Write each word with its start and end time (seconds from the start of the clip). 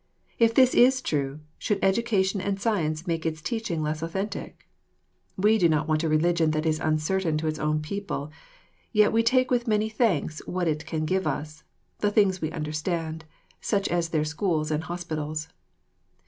If 0.39 0.57
it 0.57 0.73
is 0.73 0.99
true, 0.99 1.41
should 1.59 1.77
education 1.83 2.41
and 2.41 2.59
science 2.59 3.05
make 3.05 3.23
its 3.23 3.39
teaching 3.39 3.83
less 3.83 4.01
authentic? 4.01 4.67
We 5.37 5.59
do 5.59 5.69
not 5.69 5.87
want 5.87 6.01
a 6.01 6.09
religion 6.09 6.49
that 6.57 6.65
is 6.65 6.79
uncertain 6.79 7.37
to 7.37 7.45
its 7.45 7.59
own 7.59 7.83
people, 7.83 8.31
yet 8.91 9.11
we 9.13 9.21
take 9.21 9.51
with 9.51 9.67
many 9.67 9.89
thanks 9.89 10.41
what 10.47 10.67
it 10.67 10.87
can 10.87 11.05
give 11.05 11.27
us, 11.27 11.63
the 11.99 12.09
things 12.09 12.41
we 12.41 12.51
understand, 12.51 13.25
such 13.61 13.87
as 13.89 14.09
their 14.09 14.25
schools 14.25 14.71
and 14.71 14.85
hospitals. 14.85 15.49